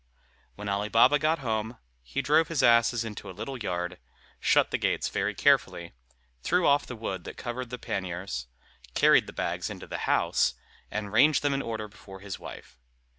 [0.55, 3.99] When Ali Baba got home, he drove his asses into a little yard,
[4.39, 5.93] shut the gates very carefully,
[6.41, 8.47] threw off the wood that covered the panniers,
[8.95, 10.55] carried the bags into the house,
[10.89, 12.79] and ranged them in order before his wife.